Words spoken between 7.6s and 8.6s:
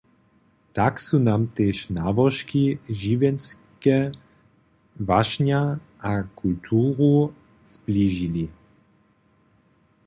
zbližili.